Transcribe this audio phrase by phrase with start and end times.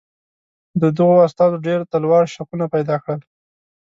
[0.81, 3.19] د دغو استازو ډېر تلوار شکونه پیدا کړل.